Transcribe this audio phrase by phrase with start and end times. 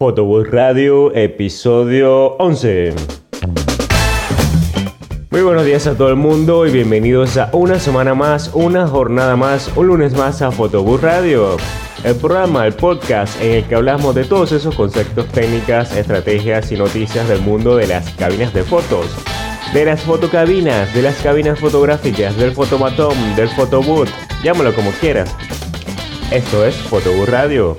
[0.00, 2.94] Photobooth Radio, episodio 11.
[5.30, 9.36] Muy buenos días a todo el mundo y bienvenidos a una semana más, una jornada
[9.36, 11.58] más, un lunes más a Photobooth Radio.
[12.02, 16.76] El programa, el podcast en el que hablamos de todos esos conceptos, técnicas, estrategias y
[16.76, 19.06] noticias del mundo de las cabinas de fotos.
[19.72, 24.10] De las fotocabinas, de las cabinas fotográficas, del fotomatón, del photobooth,
[24.42, 25.32] llámalo como quieras.
[26.32, 27.76] Esto es Photobooth Radio.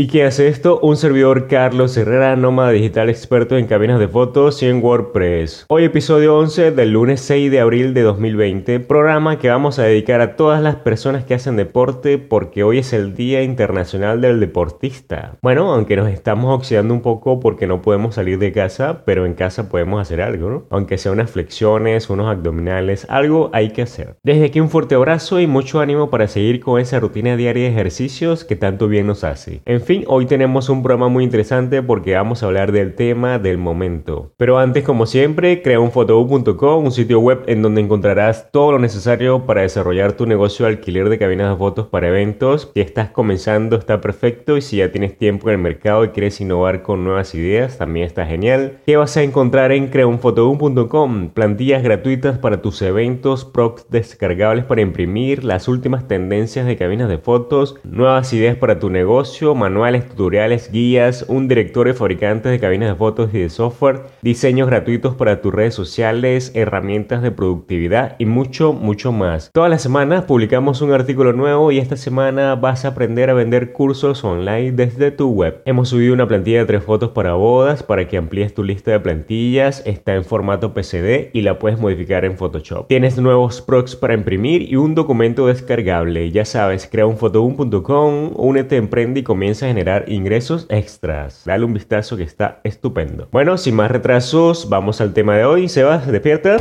[0.00, 0.80] ¿Y qué hace esto?
[0.80, 5.66] Un servidor Carlos Herrera, nómada digital experto en cabinas de fotos y en WordPress.
[5.68, 10.22] Hoy episodio 11 del lunes 6 de abril de 2020, programa que vamos a dedicar
[10.22, 15.36] a todas las personas que hacen deporte porque hoy es el Día Internacional del Deportista.
[15.42, 19.34] Bueno, aunque nos estamos oxidando un poco porque no podemos salir de casa, pero en
[19.34, 20.64] casa podemos hacer algo, ¿no?
[20.70, 24.16] Aunque sea unas flexiones, unos abdominales, algo hay que hacer.
[24.22, 27.72] Desde aquí un fuerte abrazo y mucho ánimo para seguir con esa rutina diaria de
[27.72, 29.60] ejercicios que tanto bien nos hace.
[29.90, 34.30] Fin, hoy tenemos un programa muy interesante porque vamos a hablar del tema del momento.
[34.36, 39.46] Pero antes, como siempre, crea un un sitio web en donde encontrarás todo lo necesario
[39.46, 42.70] para desarrollar tu negocio de alquiler de cabinas de fotos para eventos.
[42.72, 44.56] Si estás comenzando, está perfecto.
[44.56, 48.06] Y si ya tienes tiempo en el mercado y quieres innovar con nuevas ideas, también
[48.06, 48.78] está genial.
[48.86, 51.30] ¿Qué vas a encontrar en creaunfotobook.com?
[51.30, 57.18] Plantillas gratuitas para tus eventos, procs descargables para imprimir, las últimas tendencias de cabinas de
[57.18, 62.60] fotos, nuevas ideas para tu negocio, manuales manuales, tutoriales, guías, un directorio de fabricantes de
[62.60, 68.14] cabinas de fotos y de software, diseños gratuitos para tus redes sociales, herramientas de productividad
[68.18, 69.50] y mucho, mucho más.
[69.54, 73.72] Todas las semanas publicamos un artículo nuevo y esta semana vas a aprender a vender
[73.72, 75.62] cursos online desde tu web.
[75.64, 79.00] Hemos subido una plantilla de tres fotos para bodas para que amplíes tu lista de
[79.00, 82.86] plantillas, está en formato PCD y la puedes modificar en Photoshop.
[82.88, 86.30] Tienes nuevos procs para imprimir y un documento descargable.
[86.32, 91.42] Ya sabes, crea un fotoboom.com, únete, emprende y comienza a generar ingresos extras.
[91.44, 93.28] Dale un vistazo que está estupendo.
[93.32, 95.68] Bueno, sin más retrasos, vamos al tema de hoy.
[95.68, 96.58] Sebas, despierta.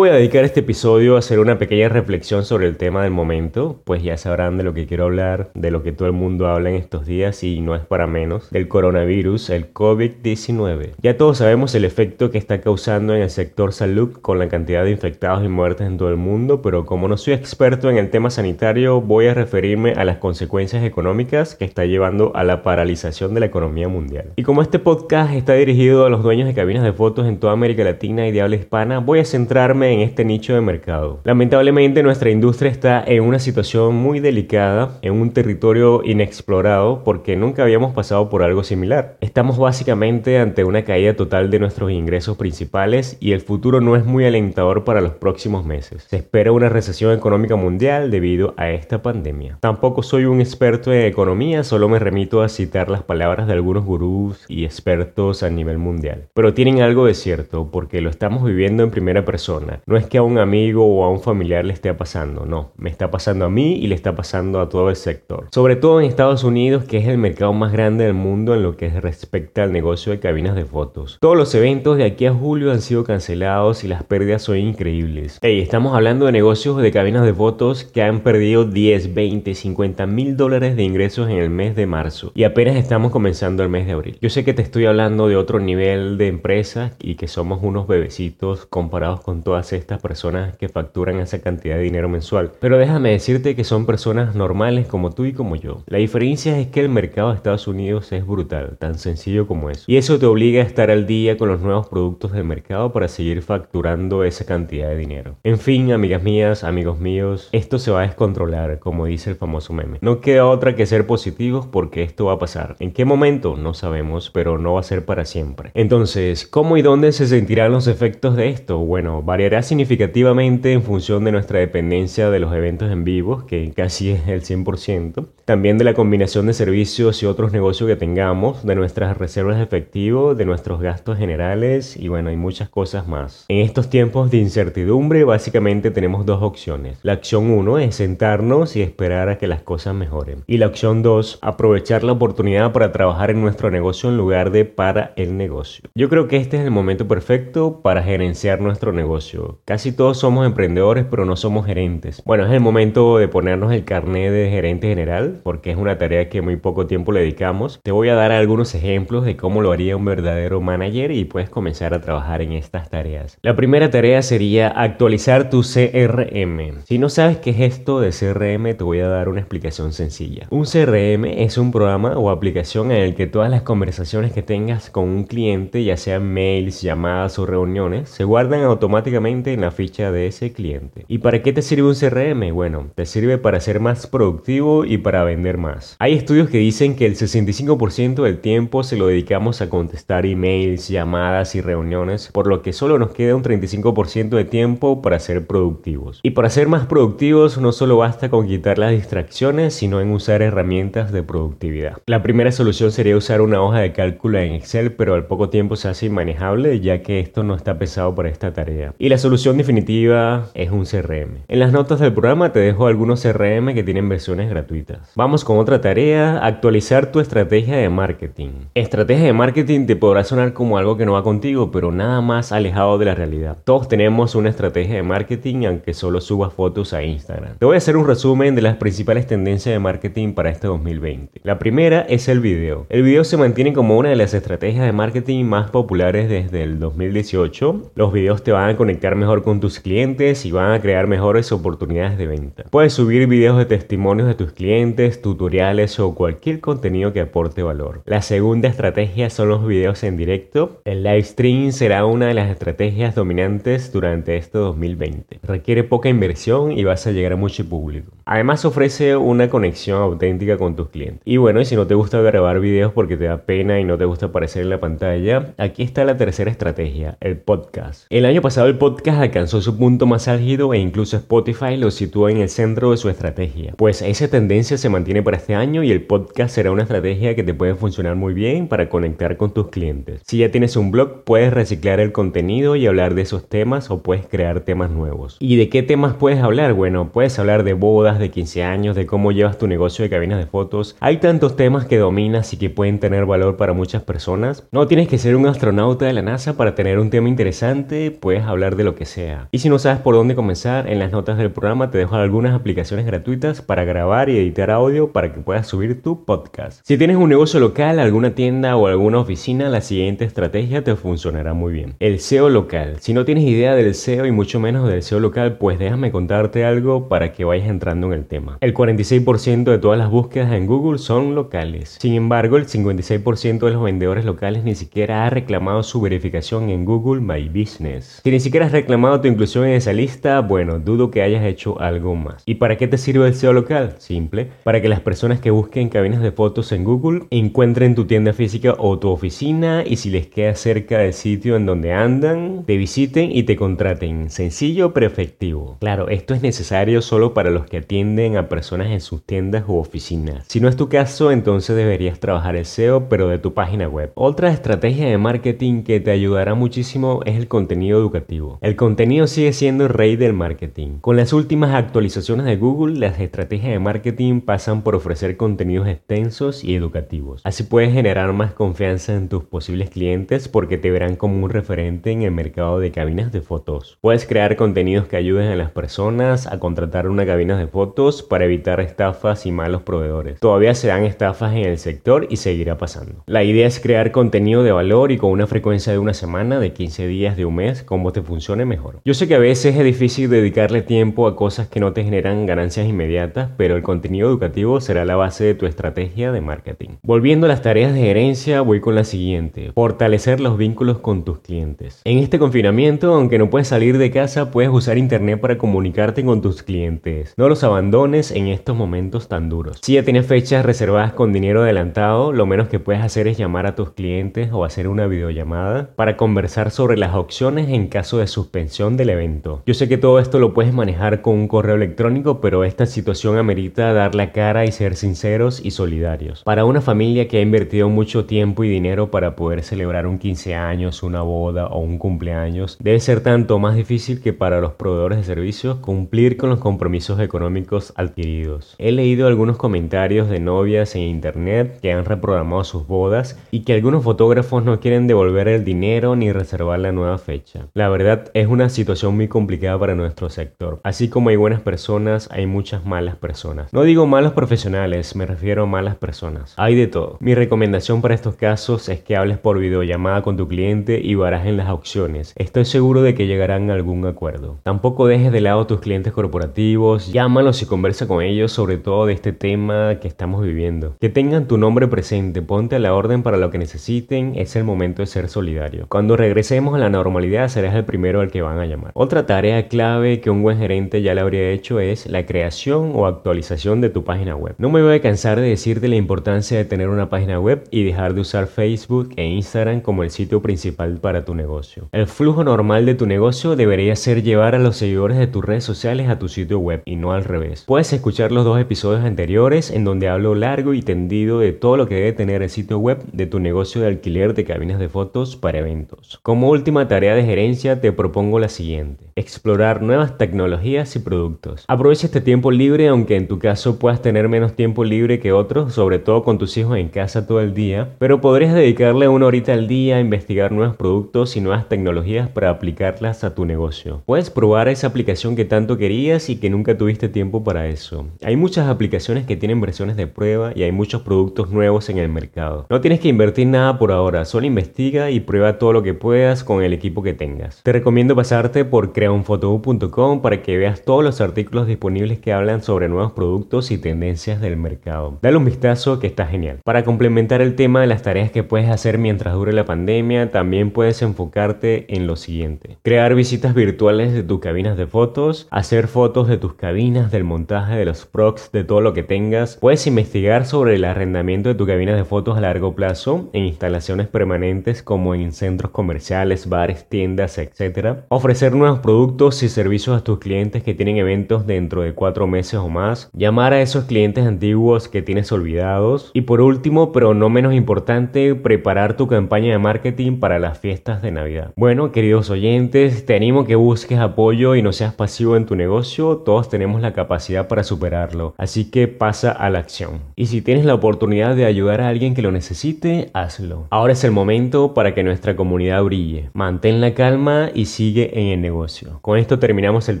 [0.14, 4.16] Dedicar este episodio a hacer una pequeña reflexión sobre el tema del momento, pues ya
[4.16, 7.04] sabrán de lo que quiero hablar, de lo que todo el mundo habla en estos
[7.04, 10.92] días y no es para menos, del coronavirus, el COVID-19.
[11.02, 14.84] Ya todos sabemos el efecto que está causando en el sector salud con la cantidad
[14.84, 18.10] de infectados y muertes en todo el mundo, pero como no soy experto en el
[18.10, 23.34] tema sanitario, voy a referirme a las consecuencias económicas que está llevando a la paralización
[23.34, 24.32] de la economía mundial.
[24.36, 27.52] Y como este podcast está dirigido a los dueños de cabinas de fotos en toda
[27.52, 31.20] América Latina y de habla hispana, voy a centrar en este nicho de mercado.
[31.24, 37.62] Lamentablemente nuestra industria está en una situación muy delicada, en un territorio inexplorado porque nunca
[37.62, 39.16] habíamos pasado por algo similar.
[39.20, 44.04] Estamos básicamente ante una caída total de nuestros ingresos principales y el futuro no es
[44.04, 46.06] muy alentador para los próximos meses.
[46.08, 49.58] Se espera una recesión económica mundial debido a esta pandemia.
[49.60, 53.84] Tampoco soy un experto en economía, solo me remito a citar las palabras de algunos
[53.84, 56.28] gurús y expertos a nivel mundial.
[56.34, 60.22] Pero tienen algo de cierto porque lo estamos viviendo en primera persona es que a
[60.22, 63.74] un amigo o a un familiar le esté pasando, no, me está pasando a mí
[63.74, 65.48] y le está pasando a todo el sector.
[65.52, 68.76] Sobre todo en Estados Unidos, que es el mercado más grande del mundo en lo
[68.76, 71.18] que respecta al negocio de cabinas de fotos.
[71.20, 75.38] Todos los eventos de aquí a julio han sido cancelados y las pérdidas son increíbles.
[75.42, 80.06] Hey, estamos hablando de negocios de cabinas de fotos que han perdido 10, 20, 50
[80.06, 83.86] mil dólares de ingresos en el mes de marzo y apenas estamos comenzando el mes
[83.86, 84.18] de abril.
[84.20, 87.86] Yo sé que te estoy hablando de otro nivel de empresa y que somos unos
[87.86, 92.52] bebecitos comparados con todo estas personas que facturan esa cantidad de dinero mensual.
[92.60, 95.82] Pero déjame decirte que son personas normales como tú y como yo.
[95.86, 99.84] La diferencia es que el mercado de Estados Unidos es brutal, tan sencillo como eso.
[99.86, 103.08] Y eso te obliga a estar al día con los nuevos productos del mercado para
[103.08, 105.36] seguir facturando esa cantidad de dinero.
[105.42, 109.72] En fin, amigas mías, amigos míos, esto se va a descontrolar, como dice el famoso
[109.72, 109.98] meme.
[110.00, 112.76] No queda otra que ser positivos porque esto va a pasar.
[112.78, 113.56] ¿En qué momento?
[113.56, 115.70] No sabemos, pero no va a ser para siempre.
[115.74, 118.78] Entonces, ¿cómo y dónde se sentirán los efectos de esto?
[118.78, 124.10] Bueno, variará significativamente en función de nuestra dependencia de los eventos en vivo, que casi
[124.10, 128.76] es el 100%, también de la combinación de servicios y otros negocios que tengamos, de
[128.76, 133.46] nuestras reservas de efectivo, de nuestros gastos generales y bueno, hay muchas cosas más.
[133.48, 137.00] En estos tiempos de incertidumbre, básicamente tenemos dos opciones.
[137.02, 140.44] La opción 1 es sentarnos y esperar a que las cosas mejoren.
[140.46, 144.66] Y la opción 2, aprovechar la oportunidad para trabajar en nuestro negocio en lugar de
[144.66, 145.90] para el negocio.
[145.96, 149.58] Yo creo que este es el momento perfecto para gerenciar nuestro negocio.
[149.66, 152.22] Casi todos somos emprendedores, pero no somos gerentes.
[152.26, 156.28] Bueno, es el momento de ponernos el carnet de gerente general, porque es una tarea
[156.28, 157.80] que muy poco tiempo le dedicamos.
[157.82, 161.48] Te voy a dar algunos ejemplos de cómo lo haría un verdadero manager y puedes
[161.48, 163.38] comenzar a trabajar en estas tareas.
[163.40, 166.84] La primera tarea sería actualizar tu CRM.
[166.84, 170.46] Si no sabes qué es esto de CRM, te voy a dar una explicación sencilla.
[170.50, 174.90] Un CRM es un programa o aplicación en el que todas las conversaciones que tengas
[174.90, 180.12] con un cliente, ya sean mails, llamadas o reuniones, se guardan automáticamente en la ficha
[180.12, 181.04] de ese cliente.
[181.08, 182.52] ¿Y para qué te sirve un CRM?
[182.52, 185.96] Bueno, te sirve para ser más productivo y para vender más.
[185.98, 190.88] Hay estudios que dicen que el 65% del tiempo se lo dedicamos a contestar emails,
[190.88, 195.46] llamadas y reuniones, por lo que solo nos queda un 35% de tiempo para ser
[195.46, 196.20] productivos.
[196.22, 200.42] Y para ser más productivos no solo basta con quitar las distracciones, sino en usar
[200.42, 201.98] herramientas de productividad.
[202.06, 205.76] La primera solución sería usar una hoja de cálculo en Excel, pero al poco tiempo
[205.76, 208.94] se hace inmanejable ya que esto no está pesado para esta tarea.
[208.98, 211.44] Y la solución definitiva es un CRM.
[211.48, 215.12] En las notas del programa te dejo algunos CRM que tienen versiones gratuitas.
[215.14, 218.50] Vamos con otra tarea, actualizar tu estrategia de marketing.
[218.74, 222.52] Estrategia de marketing te podrá sonar como algo que no va contigo, pero nada más
[222.52, 223.58] alejado de la realidad.
[223.64, 227.58] Todos tenemos una estrategia de marketing aunque solo subas fotos a Instagram.
[227.58, 231.40] Te voy a hacer un resumen de las principales tendencias de marketing para este 2020.
[231.42, 232.86] La primera es el video.
[232.88, 236.78] El video se mantiene como una de las estrategias de marketing más populares desde el
[236.78, 237.92] 2018.
[237.94, 241.50] Los videos te van a conectar mejor con tus clientes y van a crear mejores
[241.50, 242.64] oportunidades de venta.
[242.70, 248.02] Puedes subir videos de testimonios de tus clientes, tutoriales o cualquier contenido que aporte valor.
[248.06, 250.82] La segunda estrategia son los videos en directo.
[250.84, 255.40] El live stream será una de las estrategias dominantes durante este 2020.
[255.42, 258.12] Requiere poca inversión y vas a llegar a mucho público.
[258.26, 261.22] Además ofrece una conexión auténtica con tus clientes.
[261.24, 263.98] Y bueno, y si no te gusta grabar videos porque te da pena y no
[263.98, 268.06] te gusta aparecer en la pantalla, aquí está la tercera estrategia, el podcast.
[268.10, 272.30] El año pasado el podcast alcanzó su punto más álgido e incluso Spotify lo sitúa
[272.30, 273.74] en el centro de su estrategia.
[273.76, 277.42] Pues esa tendencia se mantiene para este año y el podcast será una estrategia que
[277.42, 280.22] te puede funcionar muy bien para conectar con tus clientes.
[280.26, 284.02] Si ya tienes un blog, puedes reciclar el contenido y hablar de esos temas o
[284.02, 285.36] puedes crear temas nuevos.
[285.40, 286.74] ¿Y de qué temas puedes hablar?
[286.74, 290.38] Bueno, puedes hablar de bodas, de 15 años, de cómo llevas tu negocio de cabinas
[290.38, 290.96] de fotos.
[291.00, 294.64] Hay tantos temas que dominas y que pueden tener valor para muchas personas.
[294.70, 298.44] No tienes que ser un astronauta de la NASA para tener un tema interesante, puedes
[298.44, 299.13] hablar de lo que sea.
[299.50, 302.54] Y si no sabes por dónde comenzar, en las notas del programa te dejo algunas
[302.54, 306.80] aplicaciones gratuitas para grabar y editar audio para que puedas subir tu podcast.
[306.84, 311.54] Si tienes un negocio local, alguna tienda o alguna oficina, la siguiente estrategia te funcionará
[311.54, 311.94] muy bien.
[312.00, 312.96] El SEO local.
[313.00, 316.64] Si no tienes idea del SEO y mucho menos del SEO local, pues déjame contarte
[316.64, 318.58] algo para que vayas entrando en el tema.
[318.60, 321.98] El 46% de todas las búsquedas en Google son locales.
[322.00, 326.84] Sin embargo, el 56% de los vendedores locales ni siquiera ha reclamado su verificación en
[326.84, 328.20] Google My Business.
[328.24, 331.80] Si ni siquiera has reclamado tu inclusión en esa lista, bueno, dudo que hayas hecho
[331.80, 332.42] algo más.
[332.46, 333.96] ¿Y para qué te sirve el SEO local?
[333.98, 338.32] Simple, para que las personas que busquen cabinas de fotos en Google encuentren tu tienda
[338.32, 342.76] física o tu oficina y si les queda cerca del sitio en donde andan, te
[342.76, 344.30] visiten y te contraten.
[344.30, 345.76] Sencillo pero efectivo.
[345.80, 349.76] Claro, esto es necesario solo para los que atienden a personas en sus tiendas u
[349.76, 350.46] oficinas.
[350.48, 354.12] Si no es tu caso, entonces deberías trabajar el SEO pero de tu página web.
[354.14, 358.58] Otra estrategia de marketing que te ayudará muchísimo es el contenido educativo.
[358.62, 360.98] El contenido sigue siendo el rey del marketing.
[361.00, 366.62] Con las últimas actualizaciones de Google, las estrategias de marketing pasan por ofrecer contenidos extensos
[366.62, 367.40] y educativos.
[367.44, 372.10] Así puedes generar más confianza en tus posibles clientes porque te verán como un referente
[372.10, 373.96] en el mercado de cabinas de fotos.
[374.02, 378.44] Puedes crear contenidos que ayuden a las personas a contratar una cabina de fotos para
[378.44, 380.40] evitar estafas y malos proveedores.
[380.40, 383.24] Todavía se dan estafas en el sector y seguirá pasando.
[383.24, 386.74] La idea es crear contenido de valor y con una frecuencia de una semana, de
[386.74, 388.66] 15 días, de un mes, como te funcione
[389.04, 392.46] Yo sé que a veces es difícil dedicarle tiempo a cosas que no te generan
[392.46, 396.90] ganancias inmediatas, pero el contenido educativo será la base de tu estrategia de marketing.
[397.02, 399.72] Volviendo a las tareas de gerencia, voy con la siguiente.
[399.74, 402.00] Fortalecer los vínculos con tus clientes.
[402.04, 406.40] En este confinamiento, aunque no puedes salir de casa, puedes usar internet para comunicarte con
[406.40, 407.34] tus clientes.
[407.36, 409.80] No los abandones en estos momentos tan duros.
[409.82, 413.66] Si ya tienes fechas reservadas con dinero adelantado, lo menos que puedes hacer es llamar
[413.66, 418.26] a tus clientes o hacer una videollamada para conversar sobre las opciones en caso de
[418.26, 419.62] suspensión del evento.
[419.66, 423.36] Yo sé que todo esto lo puedes manejar con un correo electrónico, pero esta situación
[423.36, 426.42] amerita dar la cara y ser sinceros y solidarios.
[426.44, 430.54] Para una familia que ha invertido mucho tiempo y dinero para poder celebrar un 15
[430.54, 435.18] años, una boda o un cumpleaños, debe ser tanto más difícil que para los proveedores
[435.18, 438.76] de servicios cumplir con los compromisos económicos adquiridos.
[438.78, 443.74] He leído algunos comentarios de novias en internet que han reprogramado sus bodas y que
[443.74, 447.66] algunos fotógrafos no quieren devolver el dinero ni reservar la nueva fecha.
[447.74, 450.80] La verdad, es una situación muy complicada para nuestro sector.
[450.84, 453.72] Así como hay buenas personas, hay muchas malas personas.
[453.72, 456.54] No digo malos profesionales, me refiero a malas personas.
[456.56, 457.16] Hay de todo.
[457.20, 461.56] Mi recomendación para estos casos es que hables por videollamada con tu cliente y barajen
[461.56, 462.32] las opciones.
[462.36, 464.58] Estoy seguro de que llegarán a algún acuerdo.
[464.62, 469.06] Tampoco dejes de lado a tus clientes corporativos, llámalos y conversa con ellos sobre todo
[469.06, 470.96] de este tema que estamos viviendo.
[471.00, 474.64] Que tengan tu nombre presente, ponte a la orden para lo que necesiten, es el
[474.64, 475.86] momento de ser solidario.
[475.88, 478.92] Cuando regresemos a la normalidad serás el primero al que van a llamar.
[478.94, 483.06] Otra tarea clave que un buen gerente ya le habría hecho es la creación o
[483.06, 484.54] actualización de tu página web.
[484.58, 487.84] No me voy a cansar de decirte la importancia de tener una página web y
[487.84, 491.88] dejar de usar Facebook e Instagram como el sitio principal para tu negocio.
[491.92, 495.64] El flujo normal de tu negocio debería ser llevar a los seguidores de tus redes
[495.64, 497.64] sociales a tu sitio web y no al revés.
[497.66, 501.88] Puedes escuchar los dos episodios anteriores en donde hablo largo y tendido de todo lo
[501.88, 505.36] que debe tener el sitio web de tu negocio de alquiler de cabinas de fotos
[505.36, 506.18] para eventos.
[506.22, 509.06] Como última tarea de gerencia te propongo la siguiente.
[509.16, 511.64] Explorar nuevas tecnologías y productos.
[511.68, 515.74] Aprovecha este tiempo libre aunque en tu caso puedas tener menos tiempo libre que otros,
[515.74, 519.52] sobre todo con tus hijos en casa todo el día, pero podrías dedicarle una horita
[519.52, 524.02] al día a investigar nuevos productos y nuevas tecnologías para aplicarlas a tu negocio.
[524.06, 528.06] Puedes probar esa aplicación que tanto querías y que nunca tuviste tiempo para eso.
[528.22, 532.08] Hay muchas aplicaciones que tienen versiones de prueba y hay muchos productos nuevos en el
[532.08, 532.66] mercado.
[532.70, 536.44] No tienes que invertir nada por ahora, solo investiga y prueba todo lo que puedas
[536.44, 537.62] con el equipo que tengas.
[537.62, 542.88] Te recomiendo pasarte por creaunfotobu.com para que veas todos los artículos disponibles que hablan sobre
[542.88, 545.18] nuevos productos y tendencias del mercado.
[545.20, 546.60] Dale un vistazo que está genial.
[546.64, 550.70] Para complementar el tema de las tareas que puedes hacer mientras dure la pandemia, también
[550.70, 552.78] puedes enfocarte en lo siguiente.
[552.82, 557.76] Crear visitas virtuales de tus cabinas de fotos, hacer fotos de tus cabinas, del montaje
[557.76, 559.58] de los procs, de todo lo que tengas.
[559.58, 564.08] Puedes investigar sobre el arrendamiento de tu cabina de fotos a largo plazo en instalaciones
[564.08, 568.04] permanentes como en centros comerciales, bares, tiendas, etc.
[568.16, 572.54] Ofrecer nuevos productos y servicios a tus clientes que tienen eventos dentro de cuatro meses
[572.54, 573.10] o más.
[573.12, 576.12] Llamar a esos clientes antiguos que tienes olvidados.
[576.14, 581.02] Y por último, pero no menos importante, preparar tu campaña de marketing para las fiestas
[581.02, 581.52] de Navidad.
[581.56, 586.18] Bueno, queridos oyentes, te animo que busques apoyo y no seas pasivo en tu negocio.
[586.18, 588.36] Todos tenemos la capacidad para superarlo.
[588.38, 590.02] Así que pasa a la acción.
[590.14, 593.66] Y si tienes la oportunidad de ayudar a alguien que lo necesite, hazlo.
[593.70, 596.30] Ahora es el momento para que nuestra comunidad brille.
[596.32, 598.98] Mantén la calma y sigue en el negocio.
[599.00, 600.00] Con esto terminamos el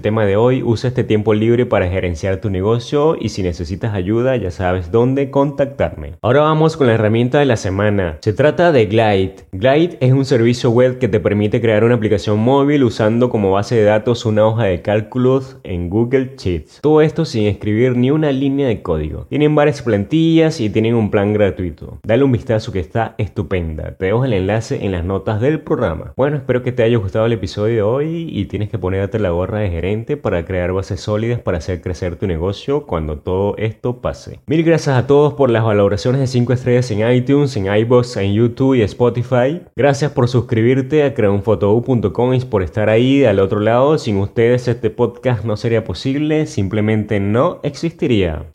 [0.00, 0.62] tema de hoy.
[0.62, 5.30] Usa este tiempo libre para gerenciar tu negocio y si necesitas ayuda ya sabes dónde
[5.30, 6.14] contactarme.
[6.22, 8.18] Ahora vamos con la herramienta de la semana.
[8.20, 9.36] Se trata de Glide.
[9.52, 13.76] Glide es un servicio web que te permite crear una aplicación móvil usando como base
[13.76, 16.80] de datos una hoja de cálculos en Google Sheets.
[16.80, 19.26] Todo esto sin escribir ni una línea de código.
[19.28, 21.98] Tienen varias plantillas y tienen un plan gratuito.
[22.02, 23.94] Dale un vistazo que está estupenda.
[23.96, 26.12] Te dejo el enlace en las notas del programa.
[26.16, 29.60] Bueno, espero que te haya gustado el episodio hoy y tienes que ponerte la gorra
[29.60, 34.40] de gerente para crear bases sólidas para hacer crecer tu negocio cuando todo esto pase.
[34.46, 38.34] Mil gracias a todos por las valoraciones de 5 estrellas en iTunes, en iBox, en
[38.34, 39.62] YouTube y Spotify.
[39.76, 43.98] Gracias por suscribirte a creunfotou.com y por estar ahí al otro lado.
[43.98, 48.46] Sin ustedes este podcast no sería posible, simplemente no existiría.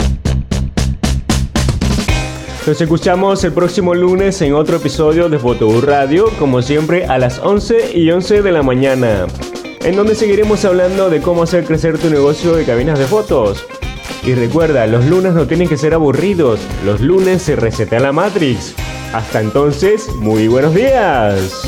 [2.67, 7.39] Nos escuchamos el próximo lunes en otro episodio de Fotobús Radio, como siempre a las
[7.39, 9.25] 11 y 11 de la mañana,
[9.81, 13.65] en donde seguiremos hablando de cómo hacer crecer tu negocio de cabinas de fotos.
[14.23, 18.75] Y recuerda, los lunes no tienen que ser aburridos, los lunes se resetea la Matrix.
[19.13, 21.63] Hasta entonces, muy buenos días.